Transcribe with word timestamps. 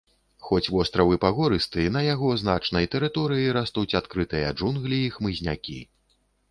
Хоць 0.45 0.69
востраў 0.75 1.11
і 1.15 1.19
пагорысты, 1.25 1.83
на 1.97 2.01
яго 2.07 2.31
значнай 2.45 2.91
тэрыторыі 2.97 3.55
растуць 3.59 3.97
адкрытыя 4.01 4.53
джунглі 4.59 4.99
і 5.05 5.15
хмызнякі. 5.19 5.79